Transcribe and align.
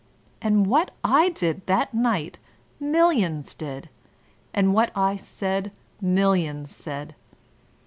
And 0.41 0.65
what 0.65 0.89
I 1.03 1.29
did 1.29 1.67
that 1.67 1.93
night 1.93 2.39
millions 2.79 3.53
did, 3.53 3.87
and 4.51 4.73
what 4.73 4.89
I 4.97 5.15
said 5.15 5.71
millions 6.01 6.75
said. 6.75 7.13